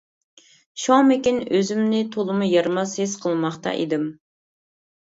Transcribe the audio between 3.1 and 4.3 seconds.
قىلماقتا ئىدىم.